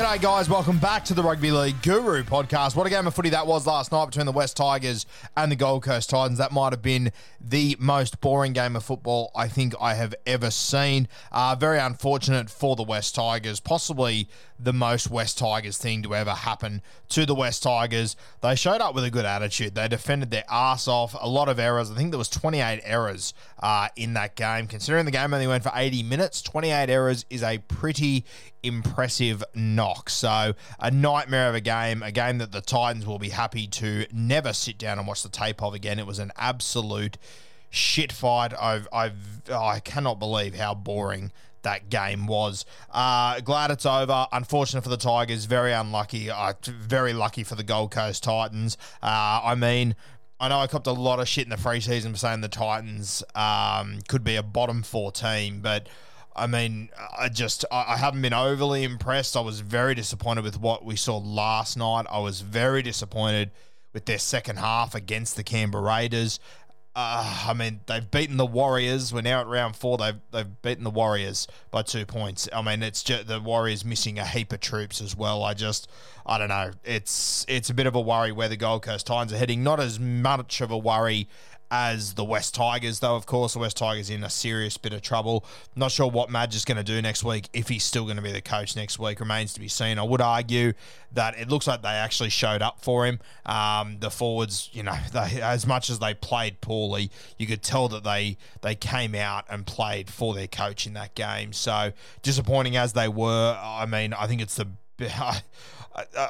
[0.00, 0.48] G'day, guys.
[0.48, 2.74] Welcome back to the Rugby League Guru podcast.
[2.74, 5.04] What a game of footy that was last night between the West Tigers
[5.36, 6.38] and the Gold Coast Titans.
[6.38, 10.50] That might have been the most boring game of football I think I have ever
[10.50, 11.06] seen.
[11.30, 13.60] Uh, very unfortunate for the West Tigers.
[13.60, 14.26] Possibly
[14.62, 18.16] the most West Tigers thing to ever happen to the West Tigers.
[18.42, 19.74] They showed up with a good attitude.
[19.74, 21.16] They defended their ass off.
[21.18, 21.90] A lot of errors.
[21.90, 24.66] I think there was 28 errors uh, in that game.
[24.66, 28.24] Considering the game only went for 80 minutes, 28 errors is a pretty
[28.62, 30.10] impressive knock.
[30.10, 34.06] So a nightmare of a game, a game that the Titans will be happy to
[34.12, 35.98] never sit down and watch the tape of again.
[35.98, 37.16] It was an absolute
[37.70, 38.52] shit fight.
[38.60, 41.32] I've, I've, I cannot believe how boring
[41.62, 42.64] that game was.
[42.90, 44.26] Uh, glad it's over.
[44.32, 45.44] Unfortunate for the Tigers.
[45.44, 46.30] Very unlucky.
[46.30, 48.76] Uh, very lucky for the Gold Coast Titans.
[49.02, 49.94] Uh, I mean,
[50.38, 53.22] I know I copped a lot of shit in the preseason for saying the Titans
[53.34, 55.88] um, could be a bottom four team, but
[56.34, 56.88] I mean,
[57.18, 59.36] I just I haven't been overly impressed.
[59.36, 62.06] I was very disappointed with what we saw last night.
[62.10, 63.50] I was very disappointed
[63.92, 66.38] with their second half against the Canberra Raiders.
[66.96, 69.14] Uh, I mean, they've beaten the Warriors.
[69.14, 69.96] We're now at round four.
[69.96, 72.48] They've they've beaten the Warriors by two points.
[72.52, 75.44] I mean, it's just the Warriors missing a heap of troops as well.
[75.44, 75.88] I just,
[76.26, 76.72] I don't know.
[76.84, 79.62] It's it's a bit of a worry where the Gold Coast Titans are heading.
[79.62, 81.28] Not as much of a worry
[81.70, 83.16] as the West Tigers, though.
[83.16, 85.44] Of course, the West Tigers in a serious bit of trouble.
[85.76, 87.48] Not sure what Madge is going to do next week.
[87.52, 89.98] If he's still going to be the coach next week remains to be seen.
[89.98, 90.72] I would argue
[91.12, 93.20] that it looks like they actually showed up for him.
[93.46, 97.88] Um, the forwards, you know, they, as much as they played poorly, you could tell
[97.88, 101.52] that they they came out and played for their coach in that game.
[101.52, 101.92] So
[102.22, 104.68] disappointing as they were, I mean, I think it's the
[105.00, 105.42] I,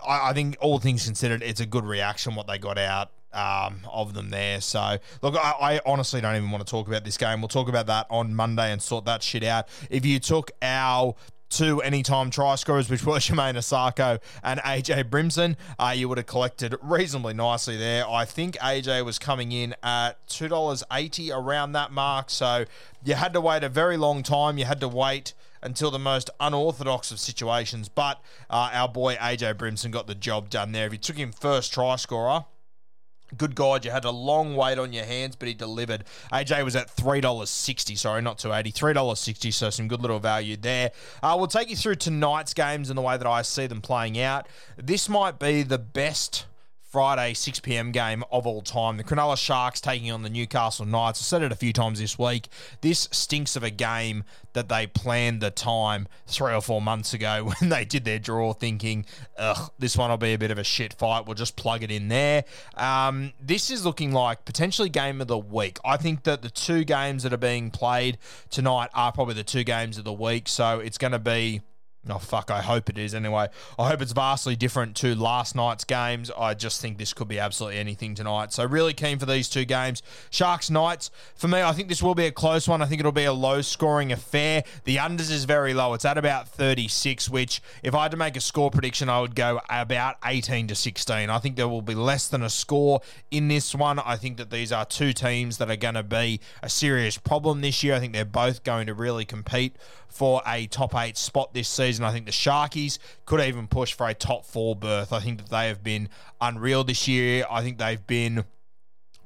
[0.06, 4.14] I think all things considered, it's a good reaction what they got out um, of
[4.14, 4.60] them there.
[4.60, 7.40] So, look, I, I honestly don't even want to talk about this game.
[7.40, 9.68] We'll talk about that on Monday and sort that shit out.
[9.88, 11.14] If you took our
[11.50, 15.56] two anytime try scorers, which were Jamayne Isaako and AJ Brimson.
[15.78, 18.08] Uh, you would have collected reasonably nicely there.
[18.08, 22.30] I think AJ was coming in at $2.80 around that mark.
[22.30, 22.64] So
[23.04, 24.56] you had to wait a very long time.
[24.56, 27.88] You had to wait until the most unorthodox of situations.
[27.88, 30.86] But uh, our boy AJ Brimson got the job done there.
[30.86, 32.46] If you took him first try scorer,
[33.36, 36.04] Good God, you had a long wait on your hands, but he delivered.
[36.32, 37.94] AJ was at three dollars sixty.
[37.94, 38.70] Sorry, not two eighty.
[38.70, 39.50] Three dollars sixty.
[39.50, 40.90] So some good little value there.
[41.22, 44.18] Uh, we'll take you through tonight's games and the way that I see them playing
[44.18, 44.46] out.
[44.76, 46.46] This might be the best
[46.90, 47.92] Friday 6 p.m.
[47.92, 48.96] game of all time.
[48.96, 51.20] The Cronulla Sharks taking on the Newcastle Knights.
[51.20, 52.48] I said it a few times this week.
[52.80, 54.24] This stinks of a game
[54.54, 58.52] that they planned the time three or four months ago when they did their draw,
[58.52, 59.06] thinking,
[59.38, 61.26] ugh, this one will be a bit of a shit fight.
[61.26, 62.44] We'll just plug it in there.
[62.74, 65.78] Um, this is looking like potentially game of the week.
[65.84, 68.18] I think that the two games that are being played
[68.50, 70.48] tonight are probably the two games of the week.
[70.48, 71.60] So it's going to be
[72.08, 72.50] Oh, fuck.
[72.50, 73.48] I hope it is anyway.
[73.78, 76.30] I hope it's vastly different to last night's games.
[76.30, 78.54] I just think this could be absolutely anything tonight.
[78.54, 80.02] So, really keen for these two games.
[80.30, 82.80] Sharks Knights, for me, I think this will be a close one.
[82.80, 84.64] I think it'll be a low scoring affair.
[84.84, 85.92] The unders is very low.
[85.92, 89.34] It's at about 36, which, if I had to make a score prediction, I would
[89.34, 91.28] go about 18 to 16.
[91.28, 93.98] I think there will be less than a score in this one.
[93.98, 97.60] I think that these are two teams that are going to be a serious problem
[97.60, 97.94] this year.
[97.94, 99.76] I think they're both going to really compete
[100.10, 102.04] for a top eight spot this season.
[102.04, 105.12] I think the Sharkies could even push for a top four berth.
[105.12, 106.08] I think that they have been
[106.40, 107.44] unreal this year.
[107.50, 108.44] I think they've been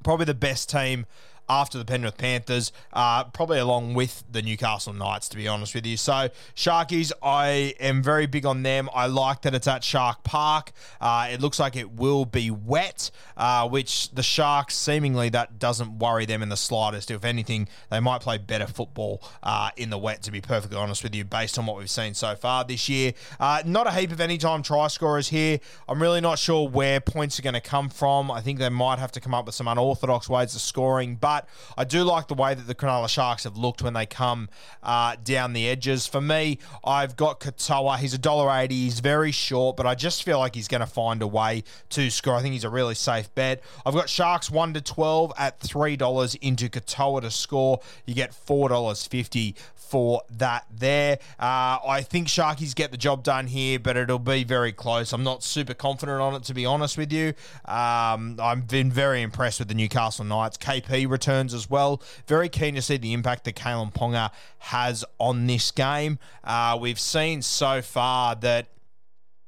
[0.03, 1.05] probably the best team
[1.47, 5.85] after the Penrith Panthers, uh, probably along with the Newcastle Knights, to be honest with
[5.85, 5.97] you.
[5.97, 8.89] So, Sharkies, I am very big on them.
[8.93, 10.71] I like that it's at Shark Park.
[10.99, 15.99] Uh, it looks like it will be wet, uh, which the Sharks seemingly that doesn't
[15.99, 17.11] worry them in the slightest.
[17.11, 21.03] If anything, they might play better football uh, in the wet, to be perfectly honest
[21.03, 23.13] with you, based on what we've seen so far this year.
[23.39, 25.59] Uh, not a heap of anytime try scorers here.
[25.87, 28.31] I'm really not sure where points are going to come from.
[28.31, 31.34] I think they might have to come up with some unorthodox ways of scoring, but
[31.35, 31.47] but
[31.77, 34.49] I do like the way that the Cronulla Sharks have looked when they come
[34.83, 36.07] uh, down the edges.
[36.07, 37.97] For me, I've got Katoa.
[37.97, 38.75] He's a dollar eighty.
[38.75, 42.09] He's very short, but I just feel like he's going to find a way to
[42.09, 42.35] score.
[42.35, 43.61] I think he's a really safe bet.
[43.85, 47.81] I've got Sharks one to twelve at three dollars into Katoa to score.
[48.05, 51.19] You get four dollars fifty for that there.
[51.39, 55.13] Uh, I think Sharkies get the job done here, but it'll be very close.
[55.13, 57.33] I'm not super confident on it, to be honest with you.
[57.65, 60.57] Um, I've been very impressed with the Newcastle Knights.
[60.57, 62.01] KP returns as well.
[62.27, 66.19] Very keen to see the impact that Kalyn Ponga has on this game.
[66.43, 68.67] Uh, we've seen so far that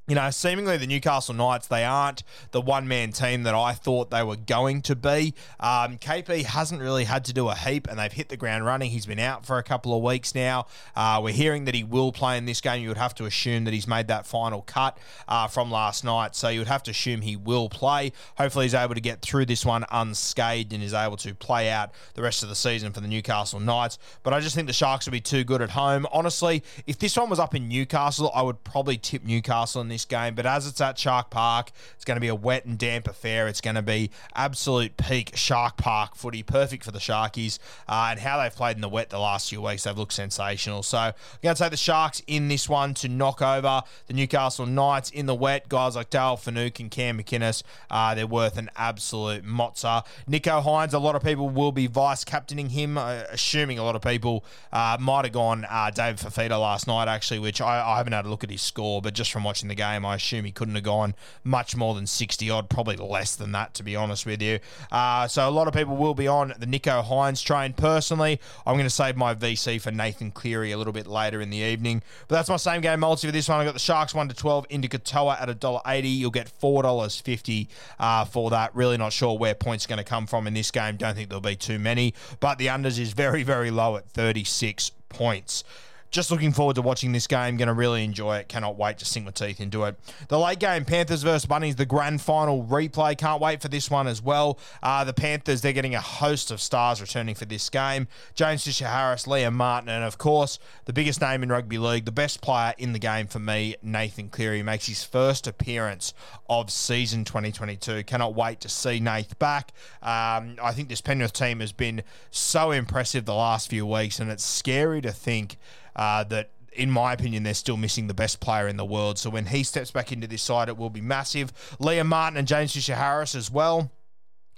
[0.08, 4.10] you know, seemingly the Newcastle Knights, they aren't the one man team that I thought
[4.10, 5.34] they were going to be.
[5.60, 8.92] Um, KP hasn't really had to do a heap and they've hit the ground running.
[8.92, 10.68] He's been out for a couple of weeks now.
[10.96, 12.82] Uh, we're hearing that he will play in this game.
[12.82, 16.36] You would have to assume that he's made that final cut uh, from last night.
[16.36, 18.14] So you would have to assume he will play.
[18.38, 21.92] Hopefully, he's able to get through this one unscathed and is able to play out
[22.14, 23.98] the rest of the season for the Newcastle Knights.
[24.24, 26.08] But I just think the Sharks will be too good at home.
[26.14, 29.97] Honestly, if this one was up in Newcastle, I would probably tip Newcastle in this
[29.98, 30.34] this game.
[30.34, 33.48] But as it's at Shark Park, it's going to be a wet and damp affair.
[33.48, 37.60] It's going to be absolute peak Shark Park footy, perfect for the Sharkies.
[37.88, 40.84] Uh, and how they've played in the wet the last few weeks, they've looked sensational.
[40.84, 44.66] So I'm going to take the Sharks in this one to knock over the Newcastle
[44.66, 45.70] Knights in the wet.
[45.70, 50.06] Guys like Dale Finucane and Cam McInnes, uh, they're worth an absolute mozza.
[50.30, 53.96] Nicho Hynes, a lot of people will be vice captaining him, uh, assuming a lot
[53.96, 57.98] of people uh, might have gone uh, David Fifita last night, actually, which I, I
[57.98, 60.06] haven't had a look at his score, but just from watching the game, game.
[60.06, 63.74] I assume he couldn't have gone much more than 60 odd, probably less than that,
[63.76, 64.60] to be honest with you.
[64.92, 67.74] Uh, so a lot of people will be on the Nicho Hynes train.
[67.74, 71.50] Personally, I'm going to save my VC for Nathan Cleary a little bit later in
[71.50, 72.02] the evening.
[72.28, 73.60] But that's my same game multi for this one.
[73.60, 76.18] I've got the Sharks 1 to 12 into Katoa at $1.80.
[76.18, 77.68] You'll get $4.50
[78.00, 78.76] uh, for that.
[78.76, 80.98] Really not sure where points are going to come from in this game.
[80.98, 82.14] Don't think there'll be too many.
[82.40, 85.64] But the unders is very, very low at 36 points.
[86.10, 87.58] Just looking forward to watching this game.
[87.58, 88.48] Going to really enjoy it.
[88.48, 89.98] Cannot wait to sink my teeth into it.
[90.30, 93.18] The late game, Panthers versus Bunnies, the grand final replay.
[93.18, 94.58] Can't wait for this one as well.
[94.82, 98.08] Uh, the Panthers, they're getting a host of stars returning for this game.
[98.36, 102.12] James Fisher Harris, Liam Martin, and of course, the biggest name in rugby league, the
[102.12, 106.14] best player in the game for me, Nathan Cleary, makes his first appearance
[106.50, 108.04] of season 2022.
[108.04, 109.74] Cannot wait to see Nath back.
[110.02, 114.32] Um, I think this Penrith team has been so impressive the last few weeks, and
[114.32, 115.58] it's scary to think
[115.98, 119.18] uh, that in my opinion, they're still missing the best player in the world.
[119.18, 121.52] So when he steps back into this side, it will be massive.
[121.80, 123.92] Liam Martin and James Fisher Harris as well.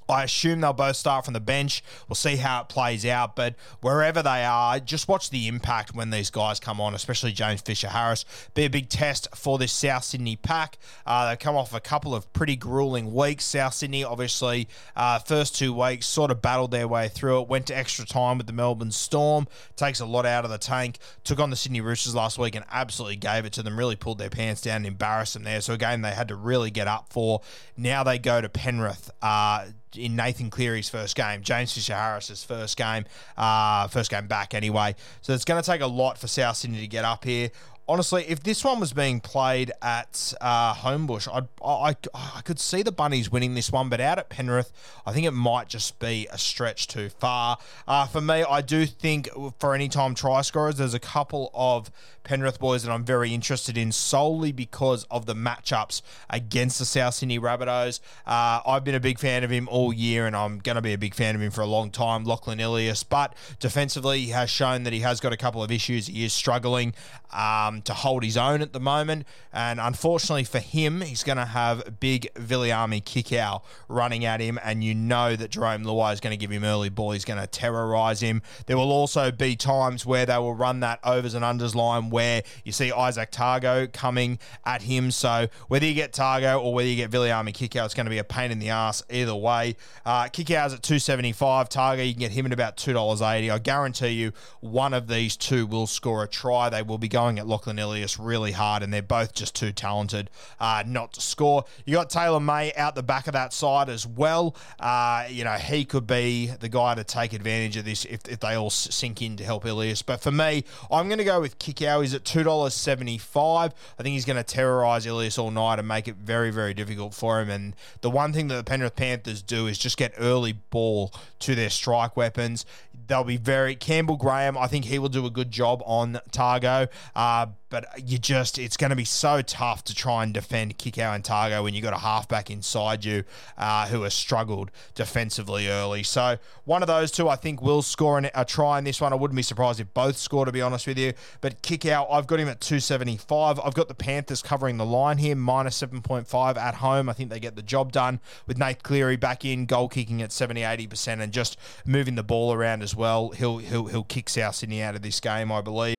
[0.10, 1.84] I assume they'll both start from the bench.
[2.08, 6.10] We'll see how it plays out, but wherever they are, just watch the impact when
[6.10, 8.26] these guys come on, especially James Fisher Harris.
[8.54, 10.78] Be a big test for this South Sydney pack.
[11.06, 13.46] Uh, they come off a couple of pretty grueling weeks.
[13.46, 17.48] South Sydney, obviously, uh, first two weeks sort of battled their way through it.
[17.48, 19.48] Went to extra time with the Melbourne Storm.
[19.76, 20.98] Takes a lot out of the tank.
[21.24, 23.78] Took on the Sydney Roosters last week and absolutely gave it to them.
[23.78, 25.62] Really pulled their pants down and embarrassed them there.
[25.62, 27.42] So again, they had to really get up for.
[27.78, 29.12] Now they go to Penrith.
[29.22, 33.06] Uh, in Nathan Cleary's first game, James Fisher Harris's first game,
[33.38, 34.96] uh, first game back anyway.
[35.22, 37.52] So it's going to take a lot for South Sydney to get up here
[37.90, 42.84] honestly, if this one was being played at uh, Homebush, I'd, I, I could see
[42.84, 44.72] the Bunnies winning this one, but out at Penrith,
[45.06, 47.58] I think it might just be a stretch too far.
[47.88, 49.28] Uh, for me, I do think
[49.60, 51.90] for any time try scorers, there's a couple of
[52.30, 57.16] Penrith boys that I'm very interested in solely because of the matchups against the South
[57.16, 58.02] Sydney Rabbitohs.
[58.28, 60.94] Uh, I've been a big fan of him all year, and I'm going to be
[60.94, 63.02] a big fan of him for a long time, Lachlan Ilias.
[63.02, 66.06] But defensively, he has shown that he has got a couple of issues.
[66.06, 66.94] He is struggling.
[67.32, 69.28] Um, to hold his own at the moment.
[69.54, 74.84] And unfortunately for him, he's going to have big Viliami Kikau running at him, and
[74.84, 77.12] you know that Jarome Luai is going to give him early ball.
[77.12, 78.42] He's going to terrorise him.
[78.66, 82.44] There will also be times where they will run that overs and unders line where
[82.66, 85.10] you see Izack Tago coming at him.
[85.10, 88.18] So whether you get Tago or whether you get Viliami Kikau, it's going to be
[88.18, 89.78] a pain in the ass either way.
[90.06, 91.70] Uh, Kikau's at 275.
[91.70, 93.50] Tago, you can get him at about $2.80.
[93.50, 96.68] I guarantee you one of these two will score a try.
[96.68, 100.30] They will be going at Lachlan Ilias really hard, and they're both just too talented
[100.60, 101.64] uh, not to score.
[101.86, 104.58] You got Taylor May out the back of that side as well.
[104.78, 108.42] Uh, you know, he could be the guy to take advantage of this if, if
[108.42, 110.02] they all sink in to help Ilias.
[110.02, 112.09] But for me, I'm going to go with Kikau.
[112.10, 113.72] He's at $2.75.
[114.00, 117.14] I think he's going to terrorise Ilias all night and make it very, very difficult
[117.14, 117.52] for him.
[117.52, 121.54] And the one thing that the Penrith Panthers do is just get early ball to
[121.54, 122.66] their strike weapons.
[123.08, 124.58] They'll be very Campbell Graham.
[124.58, 126.88] I think he will do a good job on Tago.
[127.16, 131.16] Uh, but you just it's going to be so tough to try and defend Kikau
[131.16, 133.24] and Tago when you've got a halfback inside you
[133.58, 136.04] uh, who has struggled defensively early.
[136.04, 139.14] So one of those two I think will score an, a try in this one.
[139.14, 141.14] I wouldn't be surprised if both score to be honest with you.
[141.42, 143.60] But Kikau, I've got him at 275.
[143.60, 147.10] I've got the Panthers covering the line here, minus 7.5 at home.
[147.10, 150.32] I think they get the job done with Nate Cleary back in, goal kicking at
[150.32, 153.30] 70 80% and just moving the ball around as well.
[153.30, 155.99] He'll he'll he'll kick South Sydney out of this game, I believe.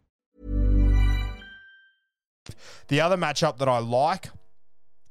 [2.91, 4.27] The other matchup that I like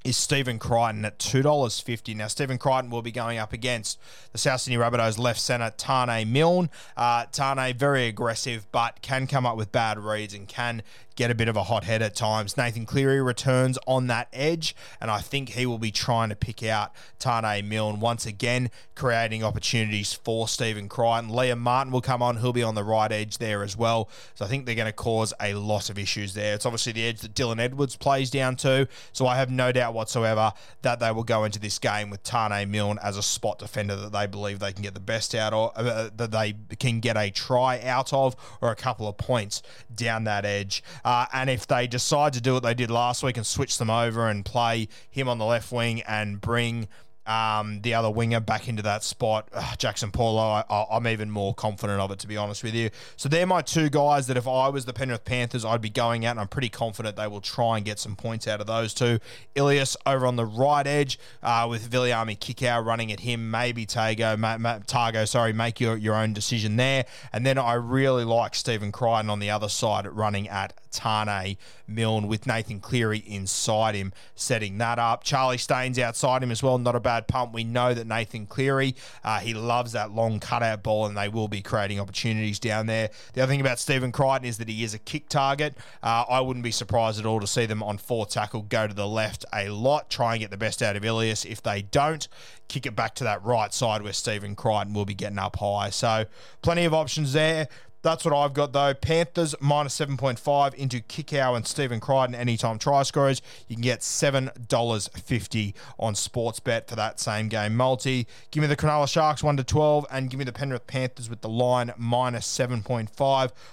[0.05, 2.15] is Stephen Crichton at $2.50.
[2.15, 3.99] Now, Stephen Crichton will be going up against
[4.33, 6.69] the South Sydney Rabbitohs left centre, Taane Milne.
[6.95, 10.83] Uh, Taane, very aggressive, but can come up with bad reads and can
[11.21, 12.57] get a bit of a hot head at times.
[12.57, 16.63] Nathan Cleary returns on that edge, and I think he will be trying to pick
[16.63, 21.29] out Taane Milne once again, creating opportunities for Stephen Crichton.
[21.31, 24.09] Liam Martin will come on, he'll be on the right edge there as well.
[24.35, 26.55] So I think they're going to cause a lot of issues there.
[26.55, 29.93] It's obviously the edge that Dylan Edwards plays down to, so I have no doubt
[29.93, 33.95] whatsoever that they will go into this game with Taane Milne as a spot defender
[33.95, 37.19] that they believe they can get the best out of, uh, that they can get
[37.19, 39.63] a try out of, or a couple of points
[39.95, 40.83] down that edge.
[41.05, 43.91] Uh, and if they decide to do what they did last week and switch them
[43.91, 46.89] over and play him on the left wing and bring
[47.27, 49.49] um, the other winger back into that spot.
[49.53, 52.91] Uh, Jaxson Paulo, I, am even more confident of it, to be honest with you.
[53.17, 56.25] So they're my two guys that if I was the Penrith Panthers, I'd be going
[56.27, 58.95] out, and I'm pretty confident they will try and get some points out of those
[58.95, 59.21] two.
[59.55, 64.37] Ilias over on the right edge uh, with Viliami Kikau running at him, maybe Tago,
[64.39, 67.05] Ma- Ma- Tago, sorry, make your, your own decision there.
[67.33, 71.57] And then I really like Stephen Crichton on the other side running at Taane
[71.87, 75.25] Milne with Nathan Cleary inside him, setting that up.
[75.25, 77.53] Charlie Staines outside him as well, not a bad pump.
[77.53, 78.95] We know that Nathan Cleary,
[79.25, 83.11] uh, he loves that long cutout ball, and they will be creating opportunities down there.
[83.33, 85.77] The other thing about Stephen Crichton is that he is a kick target.
[86.03, 88.95] Uh, I wouldn't be surprised at all to see them on four tackle go to
[88.95, 91.45] the left a lot, try and get the best out of Ilias.
[91.45, 92.27] If they don't,
[92.69, 95.91] kick it back to that right side where Stephen Crichton will be getting up high.
[95.91, 96.27] So
[96.63, 97.69] plenty of options there.
[98.03, 98.95] That's what I've got though.
[98.95, 103.43] Panthers minus 7.5 into Kikau and Stephen Crichton anytime try scorers.
[103.69, 108.27] You can get $7.50 on Sportsbet for that same game multi.
[108.51, 111.43] Give me the Cronulla Sharks 1 to 12 and give me the Penrith Panthers with
[111.43, 113.11] the line minus 7.5.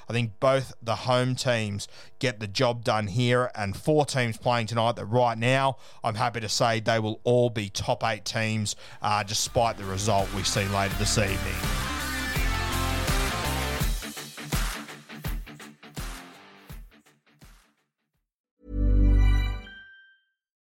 [0.10, 1.88] I think both the home teams
[2.20, 6.42] get the job done here and four teams playing tonight that right now I'm happy
[6.42, 10.68] to say they will all be top 8 teams uh, despite the result we see
[10.68, 11.87] later this evening.